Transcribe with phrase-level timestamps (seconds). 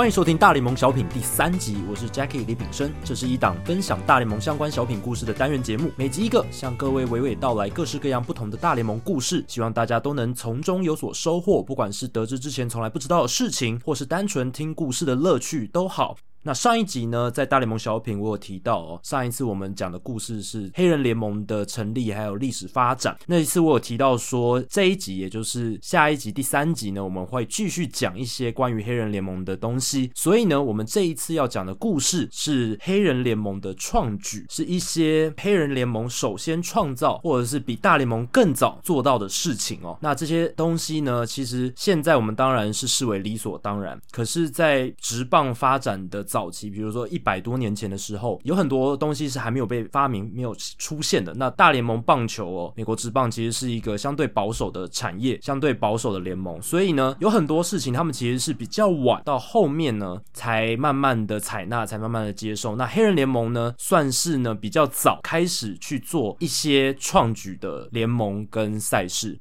[0.00, 2.90] 欢迎收听《大联盟小品》第三集，我是 Jackie 李炳生。
[3.04, 11.62] 这是一档分享大联盟相关小品故事的单元节目，每集一个，向各位娓娓道来各式各样不同的大联盟故事，希望大家都能从中有所收获。
[11.62, 16.16] 不管是得知之前从来不知道的事情，或是单纯听故事的乐趣，都好。
[16.42, 23.14] 那上一集呢，在大联盟小品我有提到哦，上一次我们讲的故事是黑人联盟的成立还有历史发展。
[23.26, 30.10] 那一次我有提到说，这一集也就是下一集第三集呢，我们会继续讲一些关于黑人联盟的东西。
[30.14, 39.98] 所以呢，我们这一次要讲的故事是黑人联盟的创举，是一些黑人联盟首先创造或者是比大联盟更早做到的事情哦。
[40.00, 51.34] 那这些东西呢，其实现在我们当然是视为理所当然，可是，在职棒发展的早期，比如说一百多年前的时候，有很多东西是还没有被发明、没有出现的。
[51.34, 62.76] 那大联盟棒球哦，美国职棒其实是一个相对保守的产业，相对保守的联盟，所以呢，有很多事情他们其实是比较晚到后面呢，才慢慢的采纳，才慢慢的接受。
[62.76, 69.36] 那黑人联盟呢，算是呢比较早开始去做一些创举的联盟跟赛事。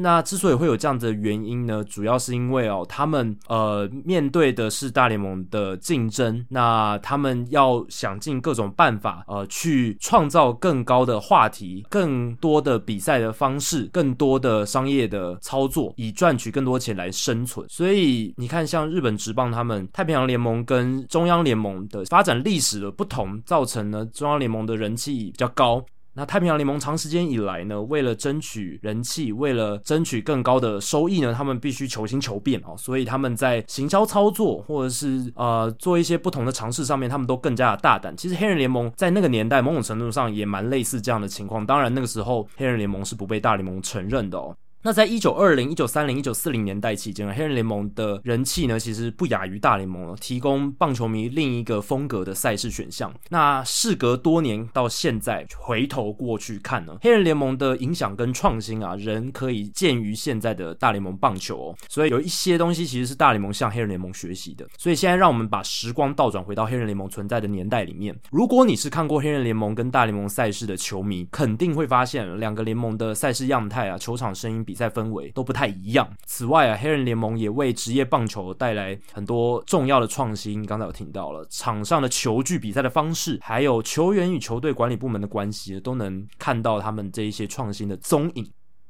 [0.00, 17.66] 那之所以会有这样子的原因呢，主要是因为哦，他们呃面对的是大联盟的竞争，那他们要想尽各种办法呃去创造更高的话题、更多的比赛的方式、更多的商业的操作，以赚取更多钱来生存。
[17.68, 25.84] 所以你看，像日本职棒，他们太平洋联盟跟中央联盟的发展历史的不同，造成呢中央联盟的人气比较高。
[26.18, 38.16] 那太平洋联盟长时间以来呢，为了争取人气，为了争取更高的收益呢，他们必须求新求变哦，所以他们在行销操作或者是呃做一些不同的尝试上面，他们都更加的大胆。
[38.16, 44.52] 其实黑人联盟在那个年代某种程度上也蛮类似这样的情况，当然那个时候黑人联盟是不被大联盟承认的哦。
[44.80, 53.12] 那在一九二零、一九三零、一九四零年代期间，黑人联盟的人气呢，其实不亚于大联盟了，提供棒球迷另一个风格的赛事选项。
[53.28, 61.76] 那事隔多年到现在，回头过去看呢，黑人联盟的影响跟创新啊，仍可以见于现在的大联盟棒球哦。
[61.88, 64.64] 所以有一些东西其实是大联盟向黑人联盟学习的。
[64.78, 68.16] 所以现在让我们把时光倒转回到黑人联盟存在的年代里面。
[68.30, 74.64] 如果你是看过黑人联盟跟大联盟赛事的球迷，肯定会发现两个联盟的赛事样态啊，球场声音。
[74.68, 76.06] 比赛氛围都不太一样。
[76.26, 80.62] 此外啊，黑人联盟也为职业棒球带来很多重要的创新。
[80.66, 88.46] 刚才有听到了场上的球具、比赛的方式，还有球员与球队管理部门的关系，都能看到他们这一些创新的踪影。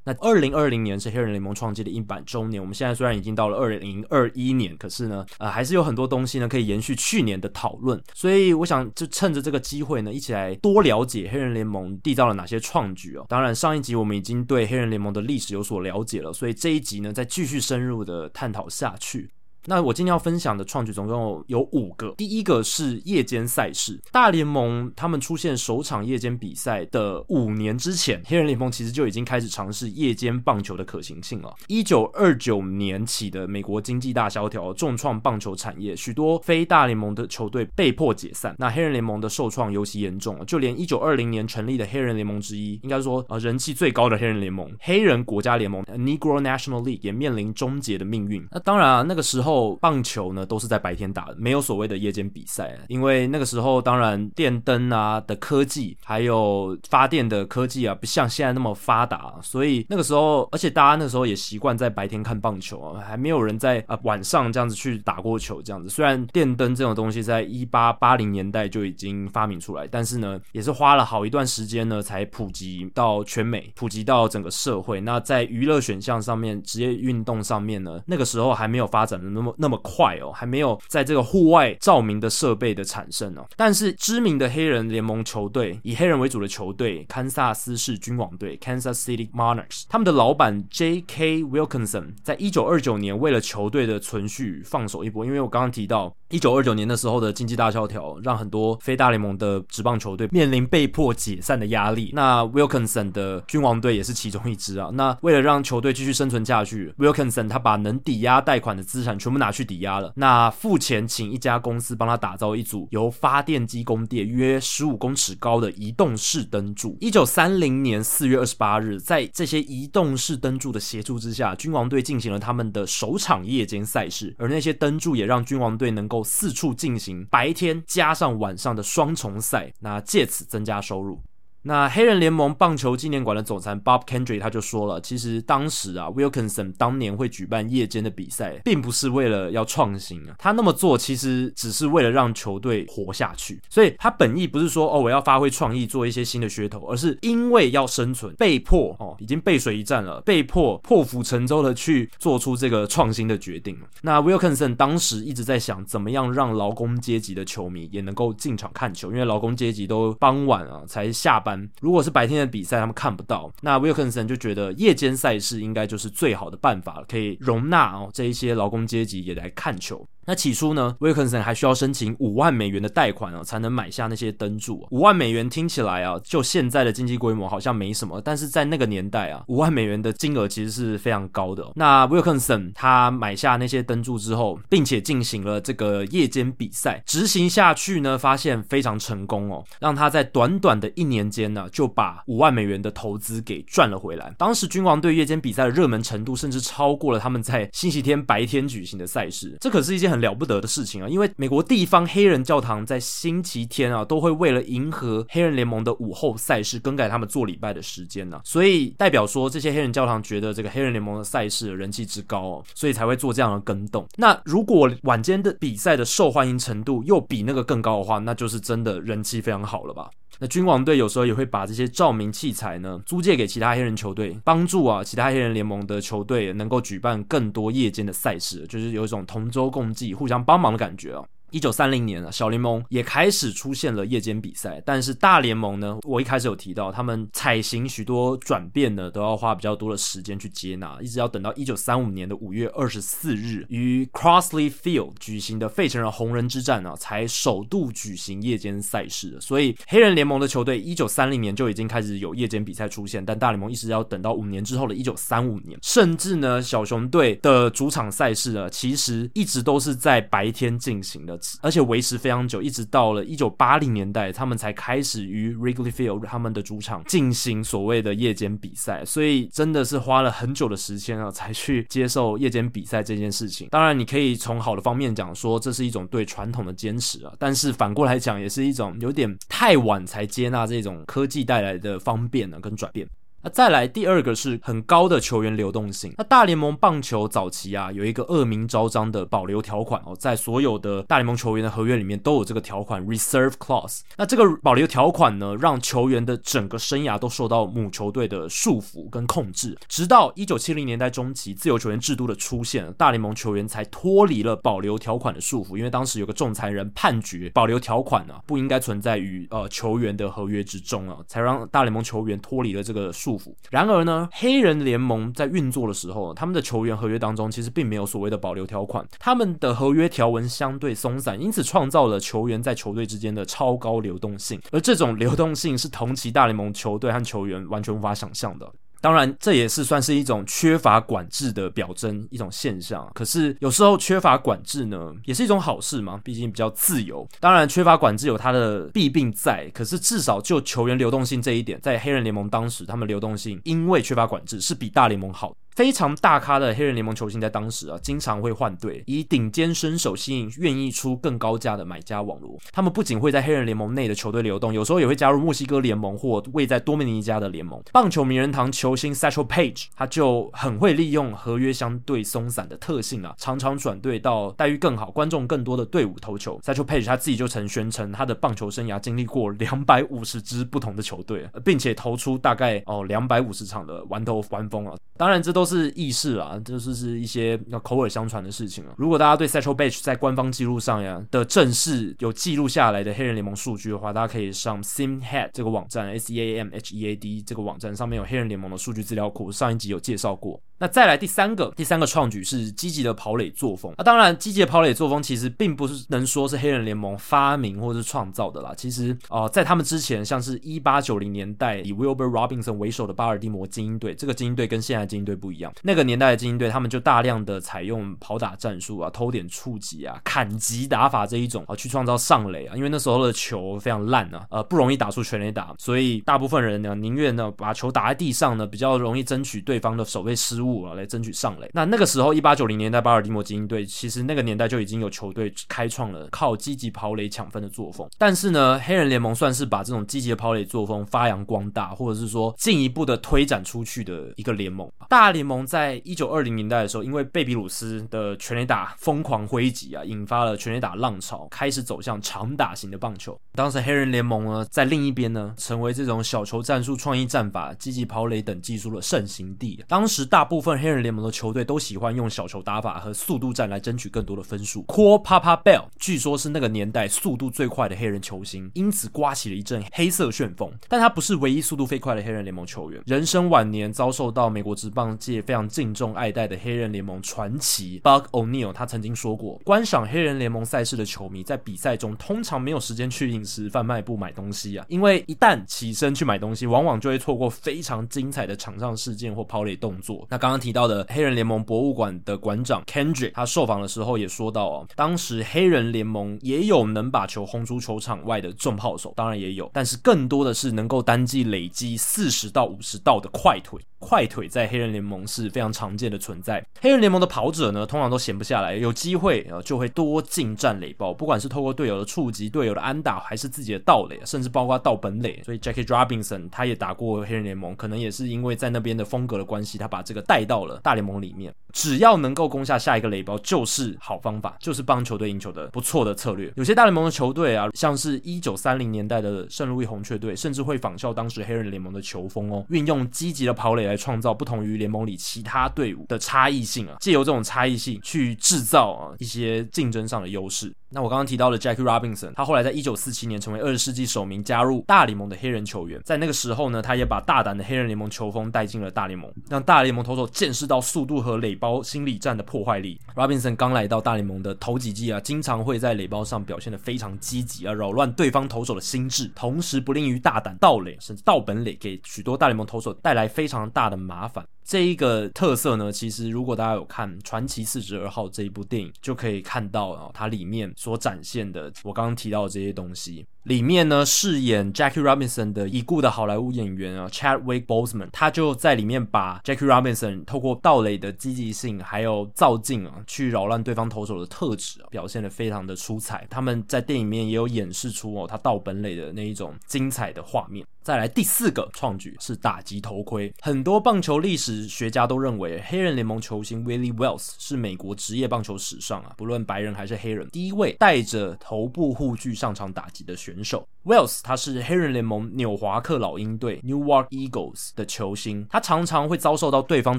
[0.09, 2.59] 那二零二零年是黑人联盟创建的一百周年。
[2.59, 8.03] 我们现在虽然已经到了二零二一年，可是呢，呃，还是有很多东西呢可以延续去年的讨论。
[8.15, 13.27] 所以我想就趁着这个机会呢，一起来多了解黑人联盟缔造了哪些创举哦。
[13.29, 19.29] 当然，上一集我们已经对黑人联盟的历史有所了解了，所以这一集呢，再继续深入的探讨下去。
[19.69, 22.15] 那我今天要分享的创举总共有五个。
[22.17, 31.55] 第一个是夜间赛事，大联盟他们出现首场夜间比赛的五年之前，黑人联盟其实就已经开始尝试夜间棒球的可行性了。
[31.67, 38.57] 一九二九年起的美国经济大萧条重创棒球产业，许多非大联盟的球队被迫解散。
[38.59, 48.43] 那黑人联盟的受创尤其严重，就连一九二零年成立的黑人联盟之一，应该说呃人气最高的黑人联盟——黑人国家联盟 （Negro National League） 也面临终结的命运。
[48.51, 49.58] 那当然啊，那个时候。
[49.77, 52.77] 棒球呢都是在白天打的，没有所谓的夜间比赛。
[52.89, 65.89] 因为那个时候，当然电灯啊的科技，还有发电的科技啊，不像现在那么发达，所以那个时候，而且大家那时候也习惯在白天看棒球啊，还没有人在啊晚上这样子去打过球这样子。
[65.89, 75.01] 虽然电灯这种东西在一八八零年代就已经发明出来，但是呢，也是花了好一段时间呢才普及到全美，普及到整个社会。
[75.01, 83.47] 那在娱乐选项上面，职业运动上面呢，那个时候还没有发展的那么那么快哦，还没有在这个户外照明的设备的产生哦。
[83.57, 91.43] 但是知名的黑人联盟球队，以黑人为主的球队，堪萨斯市君王队 （Kansas City Monarchs），他们的老板 J.K.
[91.45, 102.11] Wilkinson 在一九二九年为了球队的存续放手一搏，因为我刚刚提到一九二九年的时候的经济大萧条，让很多非大联盟的职棒球队面临被迫解散的压力。
[102.15, 104.91] 那 Wilkinson 的君王队也是其中一支啊。
[104.93, 110.11] 那为了让球队继续生存下去，Wilkinson 他把能抵押贷款的资产全全部拿去抵押了。
[110.17, 116.97] 那付钱请一家公司帮他打造一组由发电机供电约十五公尺高的移动式灯柱。
[116.99, 131.21] 一九三零年四月二十八日，在这些移动式灯柱的协助之下，君王队进行了他们的首场夜间赛事，而那些灯柱也让君王队能够四处进行白天加上晚上的双重赛，那借此增加收入。
[131.69, 143.61] 那黑人联盟棒球纪念馆的总裁 Bob Kendrick 他就说了，其实当时啊，Wilkinson 当年会举办夜间的比赛，并不是为了要创新啊，他那么做其实只是为了让球队活下去。
[143.69, 153.79] 所以他本意不是说哦，我要发挥创意做一些新的噱头，而是因为要生存，被迫哦，已经背水一战了，被迫破釜沉舟的去做出这个创新的决定。
[154.01, 161.58] 那 Wilkinson 当时一直在想，怎么样让劳工阶级的球迷也能够进场看球，因为劳工阶级都傍晚啊才下班。
[161.81, 163.51] 如果是白天的比赛，他们看不到。
[163.63, 170.07] 那 Wilkinson 就觉得夜间赛事应该就是最好的办法了，可以容纳哦这一些劳工阶级也来看球。
[170.29, 174.87] 那起初呢，Wilkinson 还需要申请五万美元的贷款哦，才能买下那些灯柱。
[174.91, 181.67] 五万美元听起来啊，就现在的经济规模好像没什么，但是在那个年代啊，五万美元的金额其实是非常高的。
[181.75, 194.35] 那 Wilkinson 他买下那些灯柱之后，并且进行了这个夜间比赛，执行下去呢，发现非常成功哦，让他在短短的一年间呢，就把五万美元的投资给赚了回来。
[194.37, 199.57] 当时君王队夜间比赛的热门程度，甚至超过了他们在星期天白天举行的赛事。
[199.59, 201.09] 这可是一件很了不得的事情啊！
[201.09, 214.07] 因为美国地方黑人教堂在星期天啊，都会为了迎合黑人联盟的午后赛事，更改他们做礼拜的时间呢、所以代表说，这些黑人教堂觉得这个黑人联盟的赛事人气之高哦，所以才会做这样的更动。
[214.17, 220.11] 那如果晚间的比赛的受欢迎程度又比那个更高的话，那就是真的人气非常好了吧？
[220.41, 231.25] 那君王队有时候也会把这些照明器材呢租借给其他黑人球队，帮助啊其他黑人联盟的球队能够举办更多夜间的赛事，就是有一种同舟共济、互相帮忙的感觉啊。
[231.51, 249.39] 一九三零年啊，小联盟也开始出现了夜间比赛，但是大联盟呢，我一开始有提到，他们采行许多转变呢，都要花比较多的时间去接纳，一直要等到一九三五年的五月二十四日，于 Crossley Field 举行的费城人红人之战啊，才首度举行夜间赛事。
[249.41, 261.38] 所以黑人联盟的球队一九三零年就已经开始有夜间比赛出现，但大联盟一直要等到五年之后的一九三五年，甚至呢，小熊队的主场赛事啊，其实一直都是在白天进行的。
[261.63, 269.05] 而且维持非常久，一直到了一九八零年代，他们才开始于 Wrigley Field 他们的主场进行所谓的夜间比赛。
[269.05, 273.69] 所以真的是花了很久的时间啊，才去接受夜间比赛这件事情。
[273.71, 277.33] 当然，你可以从好的方面讲说，这是一种对传统的坚持啊。
[277.39, 283.07] 但是反过来讲，也是一种有点太晚才接纳这种科技带来的方便呢，跟转变。
[283.41, 286.13] 那再来第二个是很高的球员流动性。
[286.19, 294.01] 那大联盟棒球早期啊，有一个恶名昭彰的保留条款哦，在所有的大联盟球员的合约里面都有这个条款 （reserve clause）。
[294.17, 299.79] 那这个保留条款呢，让球员的整个生涯都受到母球队的束缚跟控制。
[299.87, 305.77] 直到一九七零年代中期，自由球员制度的出现，大联盟球员才脱离了保留条款的束缚。
[305.77, 313.28] 因为当时有个仲裁人判决，保留条款呢、不应该存在于呃球员的合约之中啊，才让大联盟球员脱离了这个束。
[313.29, 313.55] 束缚。
[313.71, 324.59] 然而呢，黑人联盟在运作的时候，他们的球员合约当中其实并没有所谓的保留条款，他们的合约条文相对松散，因此创造了球员在球队之间的超高流动性。
[324.71, 328.73] 而这种流动性是同级大联盟球队和球员完全无法想象的。
[329.01, 333.09] 当然，这也是算是一种缺乏管制的表征，一种现象。
[333.15, 337.27] 可是有时候缺乏管制呢，也是一种好事嘛，毕竟比较自由。
[337.41, 345.55] 当然，缺乏管制有它的弊病在，可是至少就球员流动性这一点，在黑人联盟当时，他们流动性因为缺乏管制是比大联盟好。
[345.79, 352.59] 非常大咖的黑人联盟球星在当时啊，经常会换队，以顶尖身手吸引愿意出更高价的买家网络。
[352.73, 357.81] 他们不仅会在黑人联盟内的球队流动，有时候也会加入墨西哥联盟或位在多米尼加的联盟。
[357.93, 366.59] 棒球名人堂球星 Satchel Page 他就很会利用合约相对松散的特性啊，常常转队到待遇更好、观众更多的队伍投球。
[366.65, 374.97] Satchel Page 他自己就曾宣称，他的棒球生涯经历过两百五十支不同的球队，并且投出大概哦两百五十场的完投完封啊。
[375.17, 378.95] 当然，这都是意识啊，就是是一些要口耳相传的事情啊。
[378.97, 390.61] 如果大家对 Satchel Paige 在官方记录上呀的正式有记录下来的黑人联盟数据的话，大家可以上 Simhead 这个网站，S E A M H E A D 这个网站上面有黑人联盟的数据资料库，上一集有介绍过。
[390.81, 393.93] 那再来第三个，第三个创举是积极的跑垒作风。
[393.99, 398.73] 那当然，积极的跑垒作风其实并不是能说是黑人联盟发明或者是创造的啦。
[398.77, 405.73] 其实哦、呃，在他们之前，像是一八九零年代以 Wilbur Robinson 为首的巴尔的摩精英队，这个精英队跟现在精英队不一样。
[405.83, 412.77] 那个年代的精英队，他们就大量的采用跑打战术啊、偷点触击啊、砍击打法这一种啊，去创造上垒啊。
[412.77, 421.71] 因为那时候的球非常烂啊，呃，不容易打出全垒打，所以大部分人呢宁愿呢把球打在地上呢，比较容易争取对方的守备失误啊，来争取上垒。
[421.73, 428.09] 那那个时候，一八九零年代巴尔的摩精英队，其实那个年代就已经有球队开创了靠积极跑垒抢分的作风。
[428.17, 434.89] 但是呢，黑人联盟算是把这种积极的跑垒作风发扬光大，或者是说进一步的推展出去的一个联盟。
[435.09, 443.39] 大联盟在一九二零年代的时候，因为贝比鲁斯的全垒打疯狂挥击啊，引发了全垒打浪潮，开始走向长打型的棒球。
[443.55, 449.85] 当时黑人联盟呢，在另一边呢，成为这种小球战术、创意战法、积极跑垒等技术的盛行地。
[449.87, 454.83] 当时大部分黑人联盟的球队都喜欢用小球打法和速度战来争取更多的分数。
[454.89, 460.69] Cool Papa Bell 据说是那个年代速度最快的黑人球星，因此刮起了一阵黑色旋风。
[460.89, 463.01] 但他不是唯一速度飞快的黑人联盟球员。
[463.07, 480.27] 人生晚年遭受到美国职棒界非常敬重爱戴的黑人联盟传奇 Buck O'Neil，他曾经说过，观赏黑人联盟赛事的球迷在比赛中通常没有时间去饮食贩卖部买东西啊，因为一旦起身去买东西，往往就会错过非常精彩的场上事件或抛垒动作。
[480.31, 493.81] 那刚刚提到的黑人联盟博物馆的馆长 Kendrick，他受访的时候也说到哦，当时黑人联盟也有能把球轰出球场外的重炮手，当然也有，但是更多的是能够单季累积四十到五十道的快腿。
[494.01, 496.65] 快腿在黑人联盟是非常常见的存在。
[496.81, 505.43] 黑人联盟的跑者呢，通常都闲不下来，有机会啊就会多近战垒包，不管是透过队友的触及、队友的安打，还是自己的盗垒，甚至包括盗本垒。
[505.45, 511.55] 所以 Jackie Robinson 他也打过黑人联盟，可能也是因为在那边的风格的关系，他把这个带到了大联盟里面。
[511.73, 516.51] 只要能够攻下下一个垒包，就是好方法，就是帮球队赢球的不错的策略。
[516.57, 530.73] 有些大联盟的球队啊，像是一九三零年代的圣路易红雀队，甚至会仿效当时黑人联盟的球风哦，运用积极的跑垒来创造不同于联盟里其他队伍的差异性啊，借由这种差异性去制造啊一些竞争上的优势。
[530.91, 542.99] 那我刚刚提到的 Jackie Robinson，他后来在一九四七年成为二十世纪首名加入大联盟的黑人球员，在那个时候呢，他也把大胆的黑人联盟球风带进了大联盟，让大联盟投手见识到速度和垒包心理战的破坏力。
[543.15, 554.43] Robinson 刚来到大联盟的头几季啊，经常会在垒包上表现得非常积极啊，扰乱对方投手的心智，同时不吝于大胆盗垒，甚至盗本垒，给许多大联盟投手带来非常大的麻烦。
[554.69, 563.25] 这一个特色呢，其实如果大家有看《传奇四十二号》这一部电影，就可以看到啊，它里面所展现的我刚刚提到的这些东西。
[563.49, 576.27] 里面呢，饰演 Jackie Robinson 的已故的好莱坞演员啊，Chadwick Boseman，他就在里面把 Jackie Robinson 透过盗垒的积极性，还有造劲啊，去扰乱对方投手的特质啊，表现得非常的出彩。
[576.29, 580.67] 他们在电影里面也有演示出哦，他盗本垒的那一种精彩的画面。
[580.83, 593.69] 再来第四个创举是打击头盔，很多棒球历史学家都认为黑人联盟球星 Willie Wells 是美国职业棒球史上啊，不论白人还是黑人，第一位带着头部护具上场打击的选人手。
[593.89, 599.99] Wells 他是黑人联盟纽华克老鹰队 Newark Eagles 的球星，他常常会遭受到对方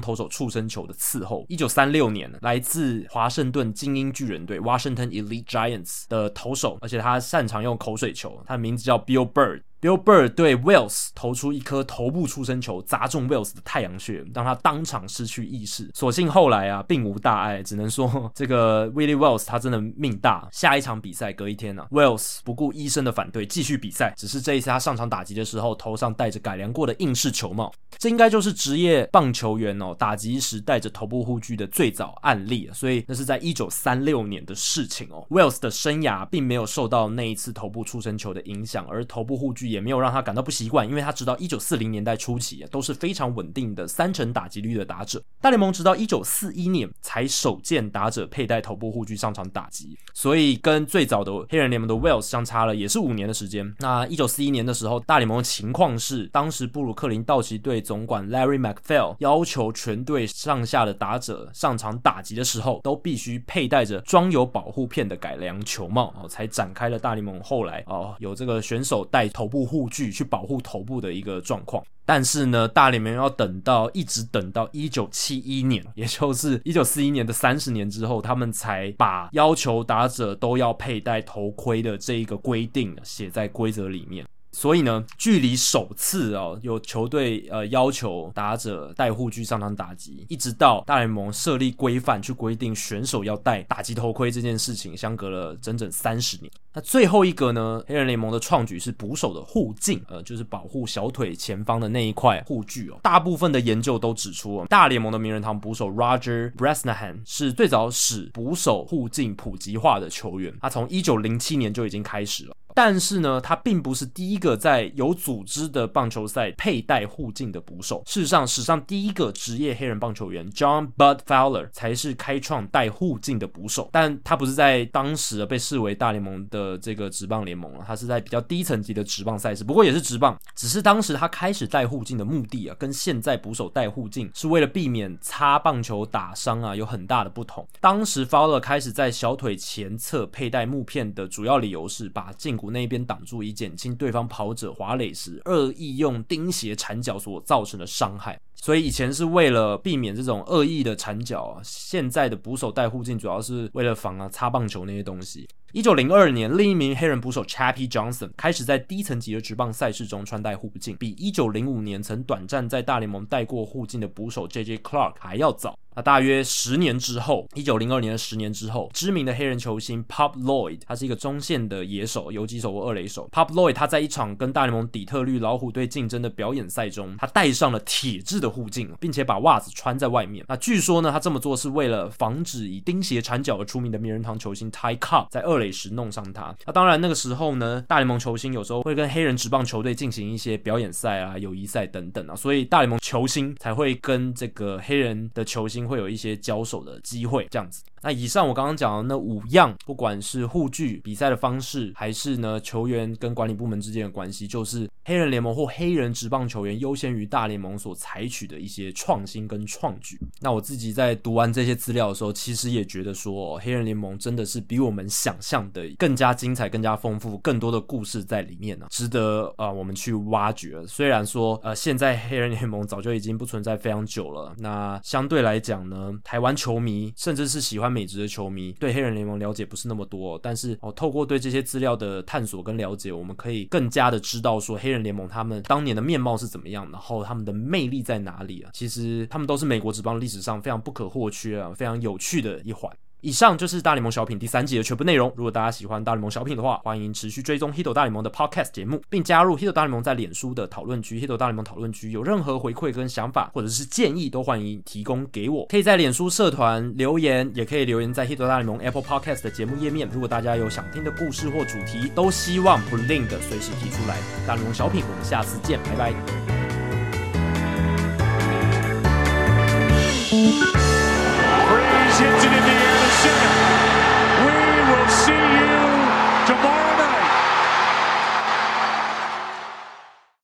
[0.00, 1.44] 投手触身球的伺候。
[1.48, 9.62] 一九三六年，来自华盛顿精英巨人队 Washington Elite Giants 的投手，而且他擅长用口水球，他的名字叫 Bill Bird。
[9.80, 15.90] Bill Bird 对 Wells 投出一颗头部触身球，砸中 Wells 的太阳穴，让他当场失去意识。
[15.94, 20.46] 所幸后来啊，并无大碍，只能说 这个 Willie Wells 他真的命大。
[20.52, 24.12] 下一场比赛隔一天呢、啊，Wells 不顾医生的反对，继续比赛。
[24.16, 27.72] 只是这一次他上场打击的时候，头上戴着改良过的硬式球帽。
[27.98, 32.68] 这应该就是职业棒球员哦，打击时戴着头部护具的最早案例。
[32.74, 35.26] 所以那是在一九三六年的事情哦。
[35.30, 39.70] Wells 的生涯并没有受到那一次头部出生球的影响，而头部护具。
[39.70, 45.22] 也没有让他感到不习惯，因为他直到一九四零年代初期都是非常稳定的三成打击率的打者。
[45.40, 53.69] 大联盟直到一九四一年才首见打者佩戴头部护具上场打击，所以跟最早的黑人联盟的 Wells 相差了也是五年的时间。
[53.78, 69.70] 那一九四一年的时候，大联盟的情况是，当时布鲁克林道奇队总管 Larry MacPhail 要求全队上下的打者上场打击的时候，都必须佩戴着装有保护片的改良球帽哦，才展开了大联盟后来哦有这个选手戴头部。
[69.70, 71.80] 护具去保护头部的一个状况，
[72.12, 84.26] 但是呢，大联盟要等到一直等到一九七一年， 也就是一九四一年的三十年之后，他们才把要求打者都要佩戴头盔的这一个规定写在规则里面。
[84.60, 96.52] 所以呢，距离首次哦有球队呃要求打者戴护具上场打击，一直到大联盟设立规范去规定选手要戴打击头盔这件事情，相隔了整整三十年。
[96.74, 102.98] 那最后一个呢，黑人联盟的创举是捕手的护镜，呃，就是保护小腿前方的那一块护具哦。
[103.02, 112.54] 大部分的研究都指出，大联盟的名人堂捕手 Roger Bresnahan 是最早使捕手护镜普及化的球员，他从一九零七年就已经开始了。
[112.74, 118.02] 但是呢，他并不是第一个在有组织的棒球赛佩戴护镜的捕手。
[118.06, 123.88] 事实上，史上第一个职业黑人棒球员 John Bud Fowler 才是开创戴护镜的捕手。
[123.92, 129.64] 但他不是在当时被视为大联盟的这个职棒联盟了，他是在比较低层级的职棒赛事。
[129.64, 137.66] 不过也是职棒，只是当时他开始戴护镜的目的啊，跟现在捕手戴护镜是为了避免擦棒球打伤啊，有很大的不同。
[137.80, 148.38] 当时 Fowler 开始在小腿前侧佩戴木片的主要理由是把镜骨那边挡住，以减轻对方跑者滑垒时恶意用钉鞋缠脚所造成的伤害。
[148.54, 155.48] 所以以前是为了避免这种恶意的缠脚啊，现在的捕手戴护镜主要是为了防啊擦棒球那些东西。
[155.72, 164.78] 一九零二年，另一名黑人捕手 Chappie Johnson 开始在低层级的职棒赛事中穿戴护镜，比一九零五年曾短暂在大联盟戴过护镜的捕手 J.J.
[164.78, 165.78] Clark 还要早。
[165.94, 173.28] 那大约十年之后，一九零二年的十年之后，知名的黑人球星 Pop Lloyd，他是一个中线的野手、游击手或二垒手。
[173.32, 180.44] Pop Lloyd 他在一场跟大联盟底特律老虎队竞争的表演赛中，他戴上了铁质的护镜，并且把袜子穿在外面。
[180.48, 186.54] 那据说呢，他这么做是为了防止以钉鞋缠脚而出名的名人堂球星 Ty Cobb 在二垒时弄伤他。
[186.66, 197.82] 那当然，那个时候呢，大联盟球星有时候会跟黑人职棒球队进行一些表演赛啊、友谊赛等等啊，所以大联盟球星才会跟这个黑人的球星会有一些交手的机会，这样子。
[198.02, 210.18] 那以上我刚刚讲的那五样，不管是护具、比赛的方式，还是呢球员跟管理部门之间的关系，就是黑人联盟或黑人职棒球员优先于大联盟所采取的一些创新跟创举。
[210.40, 220.82] 那我自己在读完这些资料的时候，其实也觉得说，黑人联盟真的是比我们想象的更加精彩、更加丰富、更多的故事在里面呢，值得啊、我们去挖掘。
[220.86, 238.70] 虽然说呃现在黑人联盟早就已经不存在非常久了，那相对来讲讲呢，台湾球迷甚至是喜欢美职的球迷对黑人联盟了解不是那么多，但是哦，透过对这些资料的探索跟了解，我们可以更加的知道说黑人联盟他们当年的面貌是怎么样，然后他们的魅力在哪里啊？
[238.74, 242.90] 其实他们都是美国职棒历史上非常不可或缺啊，非常有趣的一环。
[243.20, 245.32] 以上就是大联盟小品第三季的全部内容。
[245.36, 251.20] 如果大家喜欢大联盟小品的话，欢迎持续追踪 Hito 大联盟的 Podcast 节目，并加入 Hito 大联盟在脸书的讨论区。
[251.20, 255.66] Hito 大联盟讨论区有任何回馈跟想法或者是建议，都欢迎提供给我。
[255.66, 260.08] 可以在脸书社团留言，也可以留言在 Hito 大联盟 Apple Podcast 的节目页面。
[260.12, 264.16] 如果大家有想听的故事或主题，都希望不吝的随时提出来。
[264.46, 266.69] 大联盟小品，我们下次见，拜拜。